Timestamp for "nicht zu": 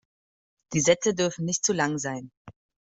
1.45-1.73